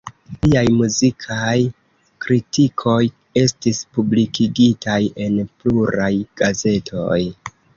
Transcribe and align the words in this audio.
Liaj 0.43 0.61
muzikaj 0.77 1.57
kritikoj 2.25 2.97
estis 3.43 3.83
publikigitaj 3.99 4.99
en 5.27 5.39
pluraj 5.63 6.13
gazetoj. 6.43 7.21